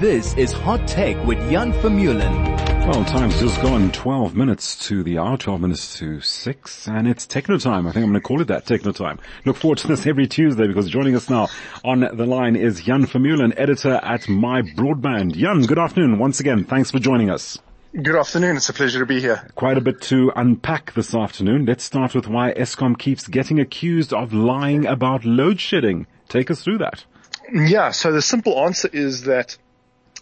[0.00, 2.86] This is Hot Tech with Jan Vermeulen.
[2.86, 7.26] Well, time's just gone 12 minutes to the hour, 12 minutes to 6, and it's
[7.26, 7.86] techno time.
[7.86, 9.18] I think I'm going to call it that, techno time.
[9.46, 11.48] Look forward to this every Tuesday because joining us now
[11.82, 15.34] on the line is Jan Vermeulen, editor at My Broadband.
[15.34, 16.64] Jan, good afternoon once again.
[16.64, 17.58] Thanks for joining us.
[17.94, 18.58] Good afternoon.
[18.58, 19.48] It's a pleasure to be here.
[19.54, 21.64] Quite a bit to unpack this afternoon.
[21.64, 26.06] Let's start with why Eskom keeps getting accused of lying about load shedding.
[26.28, 27.06] Take us through that.
[27.50, 27.92] Yeah.
[27.92, 29.56] So the simple answer is that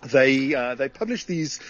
[0.04, 1.60] they uh, they publish these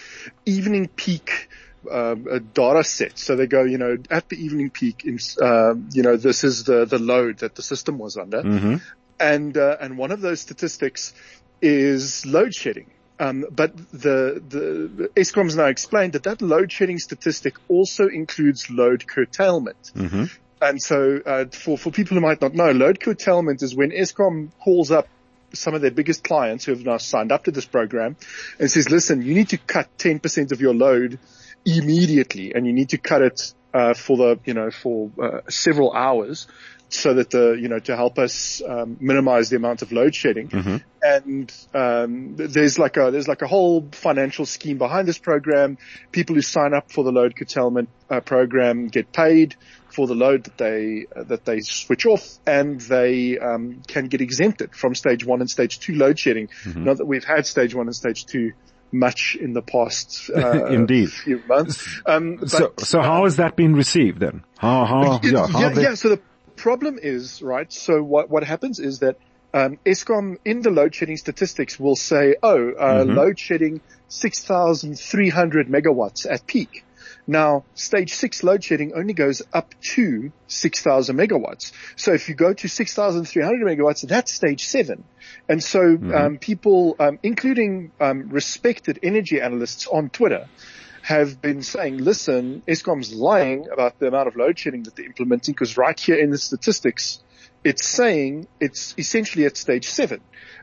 [0.45, 1.49] evening peak
[1.89, 2.15] uh,
[2.53, 3.23] data sets.
[3.23, 6.63] So they go, you know, at the evening peak, in, uh, you know, this is
[6.63, 8.75] the the load that the system was under, mm-hmm.
[9.19, 11.13] and uh, and one of those statistics
[11.61, 12.91] is load shedding.
[13.17, 19.07] Um, but the the Eskom's now explained that that load shedding statistic also includes load
[19.07, 19.91] curtailment.
[19.95, 20.25] Mm-hmm.
[20.61, 24.51] And so, uh, for, for people who might not know, load curtailment is when Eskom
[24.59, 25.07] calls up
[25.55, 28.15] some of their biggest clients who have now signed up to this program
[28.59, 31.19] and says, listen, you need to cut 10% of your load
[31.65, 35.91] immediately and you need to cut it uh, for the, you know, for uh, several
[35.93, 36.47] hours
[36.87, 40.47] so that the, you know, to help us um, minimize the amount of load shedding.
[40.47, 40.77] Mm-hmm.
[41.03, 45.77] And um, there's like a there's like a whole financial scheme behind this program.
[46.11, 49.55] People who sign up for the load curtailment uh, program get paid
[49.89, 54.21] for the load that they uh, that they switch off, and they um, can get
[54.21, 56.47] exempted from stage one and stage two load shedding.
[56.47, 56.85] Mm-hmm.
[56.85, 58.53] Not that we've had stage one and stage two
[58.95, 62.01] much in the past uh, indeed few months.
[62.05, 64.43] Um, but, so so how has that been received then?
[64.57, 65.81] How how yeah how yeah, they...
[65.83, 66.21] yeah so the
[66.55, 67.71] problem is right.
[67.71, 69.17] So what what happens is that
[69.53, 73.11] um, Eskom in the load shedding statistics will say, oh, uh, mm-hmm.
[73.11, 73.79] load shedding
[74.09, 76.83] 6,300 megawatts at peak.
[77.27, 81.71] Now, stage six load shedding only goes up to 6,000 megawatts.
[81.95, 85.03] So if you go to 6,300 megawatts, that's stage seven.
[85.49, 86.13] And so, mm-hmm.
[86.13, 90.47] um, people, um, including, um, respected energy analysts on Twitter,
[91.01, 95.53] have been saying, listen, Eskom's lying about the amount of load shedding that they're implementing
[95.53, 97.23] because right here in the statistics,
[97.63, 100.21] it's saying it's essentially at stage seven.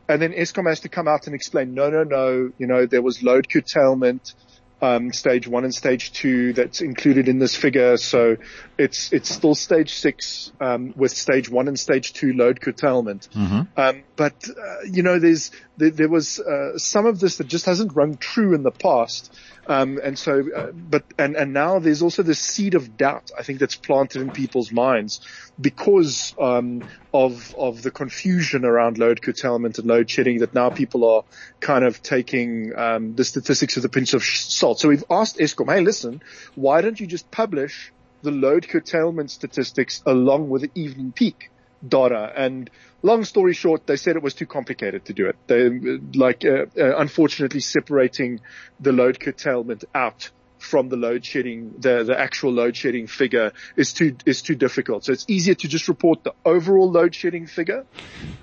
[0.08, 3.02] And then Eskom has to come out and explain, no, no, no, you know, there
[3.02, 4.34] was load curtailment
[4.82, 7.96] um, stage one and stage two that's included in this figure.
[7.96, 8.36] So
[8.76, 13.28] it's it's still stage six um, with stage one and stage two load curtailment.
[13.34, 13.80] Mm-hmm.
[13.80, 17.64] Um, but uh, you know, there's there, there was uh, some of this that just
[17.66, 19.32] hasn't rung true in the past.
[19.64, 23.44] Um, and so, uh, but, and, and now there's also this seed of doubt, I
[23.44, 25.20] think that's planted in people's minds
[25.60, 26.82] because, um,
[27.14, 31.24] of, of the confusion around load curtailment and load shedding that now people are
[31.60, 34.80] kind of taking, um, the statistics with a pinch of salt.
[34.80, 36.22] So we've asked Eskom, hey, listen,
[36.54, 37.92] why don't you just publish
[38.22, 41.50] the load curtailment statistics along with the evening peak?
[41.86, 42.32] data.
[42.34, 42.70] And
[43.02, 45.36] long story short, they said it was too complicated to do it.
[45.46, 45.68] They
[46.18, 48.40] like, uh, uh, unfortunately separating
[48.80, 50.30] the load curtailment out
[50.62, 55.04] from the load shedding, the, the actual load shedding figure is too, is too difficult.
[55.04, 57.84] So it's easier to just report the overall load shedding figure,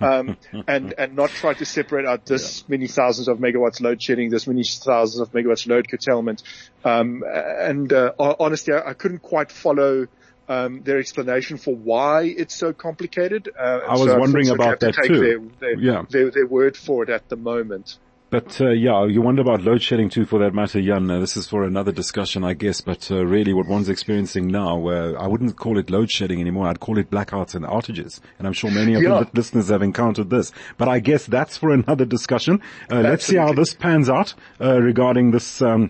[0.01, 0.37] um,
[0.67, 2.65] and, and not try to separate out this yeah.
[2.69, 6.43] many thousands of megawatts load shedding, this many thousands of megawatts load curtailment.
[6.83, 10.07] Um, and, uh, honestly, I, I couldn't quite follow,
[10.49, 13.49] um, their explanation for why it's so complicated.
[13.57, 15.19] Uh, I was so wondering about that too.
[15.19, 16.03] Their, their, yeah.
[16.09, 17.97] Their, their, word for it at the moment.
[18.29, 21.09] But uh, yeah, you wonder about load shedding too, for that matter, Jan.
[21.09, 22.79] Uh, this is for another discussion, I guess.
[22.79, 26.67] But uh, really, what one's experiencing now, uh, I wouldn't call it load shedding anymore.
[26.67, 28.19] I'd call it blackouts and outages.
[28.37, 29.23] And I'm sure many of yeah.
[29.23, 30.51] the listeners have encountered this.
[30.77, 32.61] But I guess that's for another discussion.
[32.91, 35.61] Uh, let's see how this pans out uh, regarding this.
[35.61, 35.89] Um,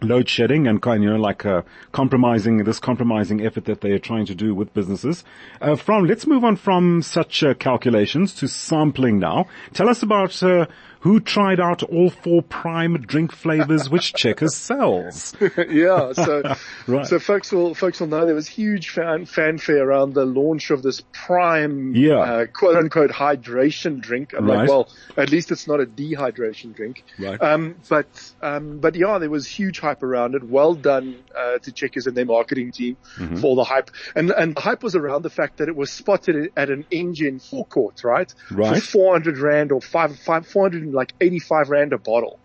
[0.00, 1.62] load shedding and kind, you know, like uh,
[1.92, 5.24] compromising this compromising effort that they are trying to do with businesses.
[5.60, 9.46] Uh, from let's move on from such uh, calculations to sampling now.
[9.72, 10.66] Tell us about uh,
[11.00, 15.34] who tried out all four prime drink flavors which Checkers sells.
[15.68, 16.42] yeah, so
[16.86, 17.06] right.
[17.06, 20.82] so folks will folks will know there was huge fan, fanfare around the launch of
[20.82, 22.18] this prime, yeah.
[22.18, 24.34] uh, quote unquote hydration drink.
[24.36, 24.58] I'm right.
[24.58, 27.04] like, well, at least it's not a dehydration drink.
[27.18, 27.40] Right.
[27.40, 30.42] Um, but um, but yeah, there was huge hype around it.
[30.42, 33.36] Well done uh, to Checkers and their marketing team mm-hmm.
[33.36, 36.52] for the hype, and and the hype was around the fact that it was spotted
[36.56, 38.32] at an Engen forecourt, right?
[38.50, 38.82] Right.
[38.82, 42.38] For 400 rand or five five 400 like 85 rand a bottle.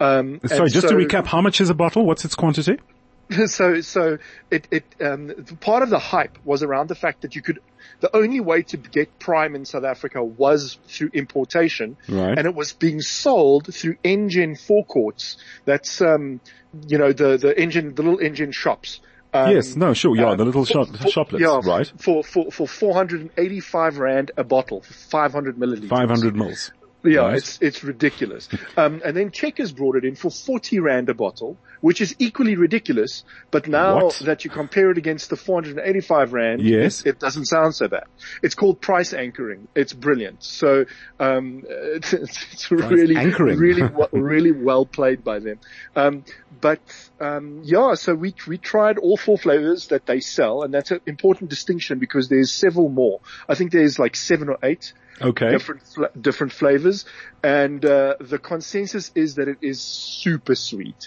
[0.00, 2.04] Um, Sorry, just so, to recap, how much is a bottle?
[2.04, 2.78] What's its quantity?
[3.46, 4.18] So, so
[4.50, 7.60] it, it, um, part of the hype was around the fact that you could,
[8.00, 11.96] the only way to get prime in South Africa was through importation.
[12.08, 12.36] Right.
[12.36, 15.38] And it was being sold through Engen forecourts.
[15.64, 16.40] That's, um,
[16.86, 19.00] you know, the, the Engen, the little Engen shops.
[19.32, 21.90] Um, yes, no, sure, yeah, uh, the little shop, for, shoplets, yeah, right?
[21.96, 25.88] For, for, for 485 rand a bottle, 500 milliliters.
[25.88, 26.70] 500 mils.
[27.04, 27.36] Yeah, Right.
[27.38, 28.48] it's it's ridiculous.
[28.76, 32.54] Um, and then Checkers brought it in for forty rand a bottle, which is equally
[32.56, 33.24] ridiculous.
[33.50, 34.22] But now What?
[34.24, 37.04] that you compare it against the four hundred and eighty-five rand, Yes.
[37.04, 38.04] it, doesn't sound so bad.
[38.42, 39.66] It's called price anchoring.
[39.74, 40.44] It's brilliant.
[40.44, 40.84] So
[41.18, 43.58] um, it's, it's really anchoring.
[43.58, 43.82] really
[44.12, 45.58] really well played by them.
[45.96, 46.24] Um,
[46.60, 46.80] but
[47.20, 51.00] um, yeah, so we we tried all four flavors that they sell, and that's an
[51.06, 53.20] important distinction because there's several more.
[53.48, 55.50] I think there's like seven or eight Okay.
[55.50, 55.82] different
[56.20, 57.04] different flavors,
[57.42, 60.98] and uh, the consensus is that it is super sweet.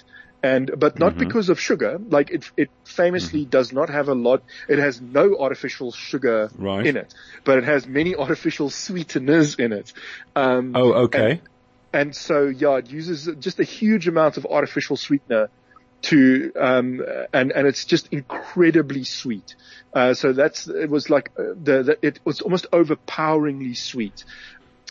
[0.44, 1.98] And but not because of sugar.
[2.08, 4.44] Like it, it famously does not have a lot.
[4.70, 6.86] It has no artificial sugar Right.
[6.86, 7.12] in it,
[7.46, 9.92] but it has many artificial sweeteners in it.
[10.36, 11.42] Um, Oh, okay.
[11.92, 15.50] and so, yeah, it uses just a huge amount of artificial sweetener
[16.06, 17.02] to, um,
[17.34, 19.56] and, and it's just incredibly sweet.
[19.94, 24.24] Uh, so that's, it was like, uh, the, the, it was almost overpoweringly sweet.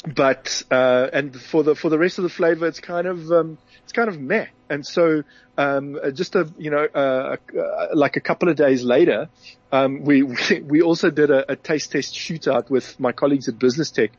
[0.07, 3.59] But, uh, and for the, for the rest of the flavor, it's kind of, um,
[3.85, 4.47] it's kind of meh.
[4.69, 5.23] And so,
[5.57, 9.29] um, uh, just a, you know, uh, uh, like a couple of days later,
[9.73, 13.59] um, we, we, we also did a, a taste test shootout with my colleagues at
[13.59, 14.11] Business Tech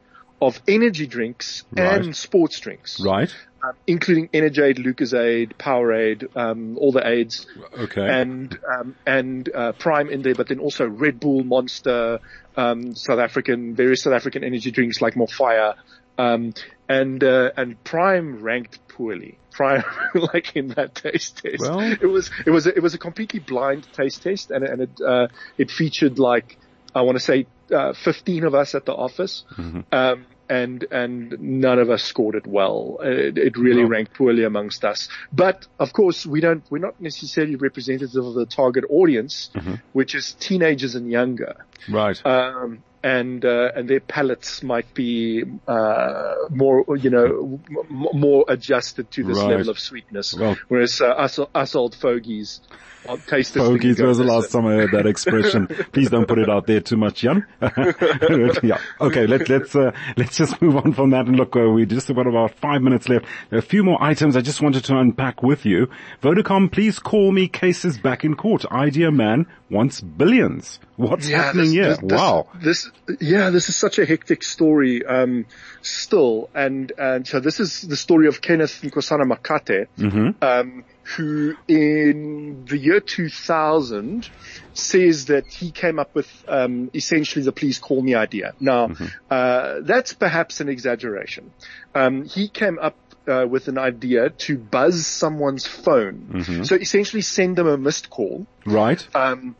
[0.41, 2.03] of energy drinks Right.
[2.03, 3.33] and sports drinks, Right.
[3.65, 7.47] Um, including Energade, Lucozade, Powerade, um, all the aids,
[7.79, 8.07] Okay.
[8.07, 12.19] and um, and uh, Prime in there, but then also Red Bull, Monster,
[12.57, 15.75] um, South African, various South African energy drinks like Mofaya,
[16.17, 16.53] um,
[16.89, 19.37] and uh, and Prime ranked poorly.
[19.51, 19.83] Prime,
[20.33, 23.39] like in that taste test, Well- it was it was a, it was a completely
[23.39, 25.27] blind taste test, and and it uh,
[25.57, 26.57] it featured like
[26.93, 29.43] I want to say uh, 15 of us at the office.
[29.91, 32.97] Um, and and none of us scored it well.
[33.01, 33.89] It, it really No.
[33.89, 35.09] ranked poorly amongst us.
[35.33, 36.63] But of course, we don't.
[36.69, 39.49] We're not necessarily representative of the target audience,
[39.93, 41.65] which is teenagers and younger.
[41.89, 42.19] right.
[42.25, 49.11] Um, and uh, and their palates might be uh, more, you know, m- more adjusted
[49.11, 49.51] to this Right.
[49.51, 50.33] level of sweetness.
[50.33, 52.61] Well- Whereas uh, us, us old fogies,
[53.27, 55.67] taste this Fogies was the last time I heard that expression.
[55.93, 57.45] Please don't put it out there too much, Jan.
[58.63, 58.79] yeah.
[58.99, 59.27] Okay.
[59.27, 62.25] Let, let's, uh, let's just move on from that and look, uh, we just about
[62.25, 63.25] about five minutes left.
[63.51, 65.87] A few more items I just wanted to unpack with you.
[66.23, 68.65] Vodacom, please call me cases back in court.
[68.71, 70.79] Idea man wants billions.
[70.95, 71.95] What's happening this- here?
[71.97, 72.47] this- wow.
[72.63, 72.89] This,
[73.19, 75.45] yeah, this is such a hectic story, um,
[75.81, 76.49] still.
[76.55, 80.43] And, and so this is the story of Kenneth Nkosana Makate, Mm-hmm.
[80.43, 80.83] um,
[81.15, 84.27] who in the year 2000
[84.73, 88.53] says that he came up with, um, essentially the please call me idea.
[88.59, 89.05] Now, Mm-hmm.
[89.29, 91.51] uh, that's perhaps an exaggeration.
[91.93, 92.95] Um, he came up
[93.27, 96.29] uh, with an idea to buzz someone's phone.
[96.33, 96.63] Mm-hmm.
[96.63, 99.03] So essentially send them a missed call Right.
[99.15, 99.55] um,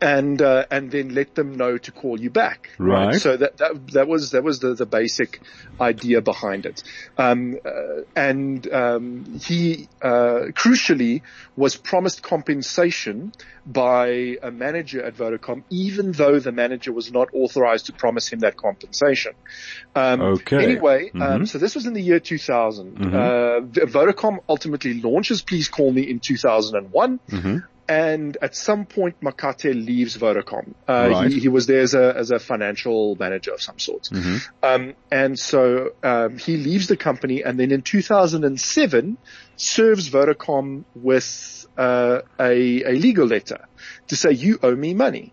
[0.00, 2.70] and uh, and then let them know to call you back.
[2.78, 3.14] Right.
[3.14, 5.40] So that that that was that was the the basic
[5.80, 6.82] idea behind it.
[7.18, 11.22] Um, uh, and um, he uh, crucially
[11.56, 13.32] was promised compensation
[13.66, 18.40] by a manager at Vodacom, even though the manager was not authorized to promise him
[18.40, 19.32] that compensation.
[19.94, 20.62] Um, Okay.
[20.62, 23.14] Anyway, um, so this was in the year 2000.
[23.14, 27.58] Uh, V- Vodacom ultimately launches Please Call Me in 2001 Mm-hmm.
[27.88, 30.74] And at some point Makate leaves Vodacom.
[30.88, 31.30] Uh, Right.
[31.30, 34.08] he, he was there as a, as a financial manager of some sort.
[34.62, 39.18] Um, and so, um, he leaves the company and then in 2007
[39.56, 43.60] serves Vodacom with, uh, a, a legal letter
[44.08, 45.32] to say you owe me money.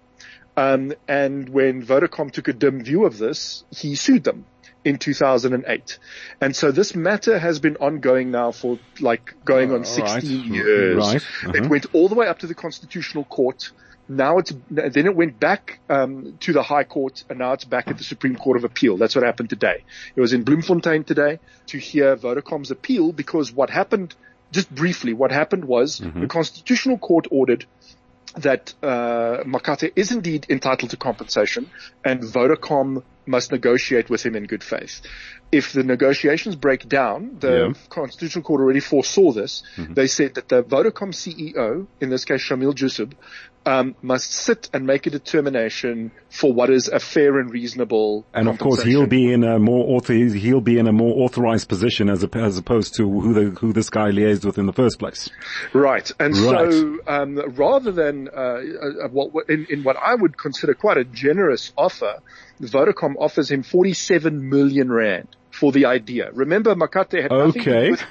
[0.56, 4.46] Um, and when Vodacom took a dim view of this, he sued them
[4.86, 6.00] in 2008.
[6.42, 10.22] And so this matter has been ongoing now for like going on all right.
[10.22, 10.98] 16 years.
[10.98, 11.16] Right.
[11.56, 11.70] It Uh-huh.
[11.70, 13.72] went all the way up to the Constitutional Court.
[14.10, 17.88] Now it's, then it went back, um, to the High Court and now it's back
[17.88, 18.98] at the Supreme Court of Appeal.
[18.98, 19.86] That's what happened today.
[20.16, 24.14] It was in Bloemfontein today to hear Vodacom's appeal because what happened,
[24.52, 27.66] just briefly, what happened was the Constitutional Court ordered
[28.36, 31.70] that uh, Makate is indeed entitled to compensation
[32.04, 35.02] and Vodacom must negotiate with him in good faith.
[35.52, 37.74] If the negotiations break down, the Yeah.
[37.90, 39.64] Constitutional Court already foresaw this.
[39.78, 43.14] They said that the Vodacom CEO, in this case Shameel Joosub,
[43.66, 48.48] um, must sit and make a determination for what is a fair and reasonable And
[48.48, 52.10] of course, he'll be in a more author, he'll be in a more authorized position
[52.10, 55.00] as, a, as opposed to who the, who this guy liaised with in the first
[55.00, 55.30] place.
[55.74, 56.12] Right.
[56.20, 56.72] And Right.
[56.72, 61.06] so, um, rather than, uh, uh, what, in, in what I would consider quite a
[61.06, 62.14] generous offer,
[62.62, 66.30] Vodacom offers him 47 million rand for the idea.
[66.34, 67.92] Remember, Makate had nothing to do Okay.
[67.92, 68.04] with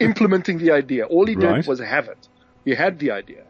[0.00, 1.04] implementing the idea.
[1.04, 1.56] All he Right.
[1.56, 2.26] did was have it.
[2.64, 3.44] He had the idea.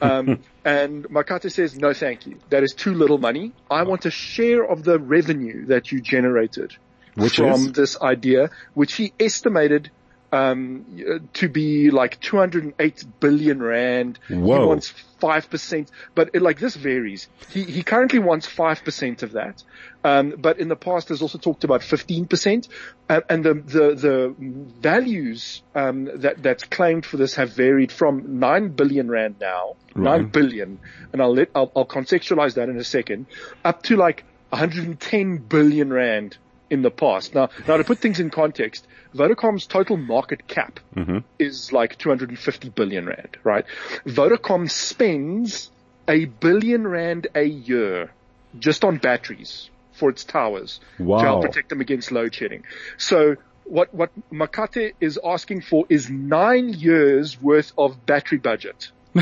[0.00, 2.38] Um, and Makate says, no, thank you.
[2.50, 3.52] That is too little money.
[3.70, 6.76] I want a share of the revenue that you generated
[7.14, 7.72] Which from is?
[7.72, 9.90] this idea, which he estimated
[10.32, 14.18] um, to be like 208 billion rand.
[14.28, 14.60] Whoa.
[14.60, 14.88] He wants
[15.20, 17.28] five percent, but it, like this varies.
[17.50, 19.62] He he currently wants five percent of that,
[20.04, 22.68] um, but in the past has also talked about 15 percent,
[23.08, 24.34] uh, and the the the
[24.80, 30.04] values um, that that's claimed for this have varied from nine billion rand now, Right.
[30.18, 30.78] nine billion,
[31.12, 33.26] and I'll let I'll, I'll contextualize that in a second,
[33.64, 36.38] up to like 110 billion rand
[36.70, 37.34] in the past.
[37.34, 41.18] Now, now to put things in context, Vodacom's total market cap mm-hmm.
[41.38, 43.64] is like 250 billion rand, right?
[44.06, 45.70] Vodacom spends
[46.06, 48.10] a billion rand a year
[48.58, 52.64] just on batteries for its towers to help protect them against load shedding.
[52.96, 58.90] So what, what Makate is asking for is nine years worth of battery budget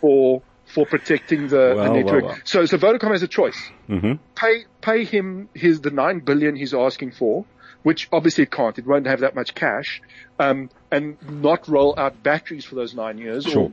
[0.00, 0.42] for,
[0.74, 2.24] for protecting the, the Well, well, network.
[2.24, 2.38] well.
[2.44, 4.12] So, so Vodacom has a choice Mm-hmm.
[4.34, 7.44] pay pay him his the nine billion he's asking for,
[7.82, 8.78] which obviously it can't.
[8.78, 10.00] It won't have that much cash,
[10.38, 13.64] um, and not roll out batteries for those nine years Sure.
[13.64, 13.72] or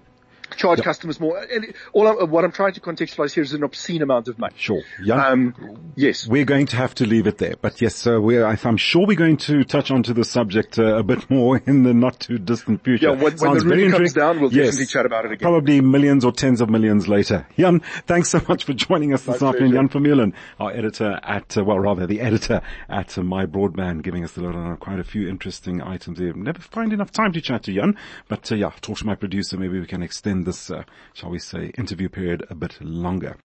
[0.62, 1.38] charge customers more.
[1.40, 4.54] And all I'm, what I'm trying to contextualize here is an obscene amount of money.
[4.58, 4.82] Sure.
[5.06, 6.28] Jan, Um, yes.
[6.28, 8.22] We're going to have to leave it there, but yes, uh,
[8.64, 11.94] I'm sure we're going to touch onto the subject uh, a bit more in the
[11.94, 13.08] not too distant future.
[13.08, 14.68] Yeah, when- when the Sounds ruling comes down, we'll Yes.
[14.68, 15.46] definitely chat about it again.
[15.50, 17.48] Probably millions or tens of millions later.
[17.58, 19.72] Jan, thanks so much for joining us this My afternoon.
[19.72, 19.88] pleasure.
[19.88, 24.24] Jan Vermeulen, our editor at, uh, well, rather the editor at uh, My Broadband, giving
[24.24, 26.34] us a lot on quite a few interesting items there.
[26.34, 27.96] Never find enough time to chat to Jan,
[28.28, 29.58] but uh, yeah, talk to my producer.
[29.58, 33.38] Maybe we can extend this, uh, shall we say, interview period a bit longer.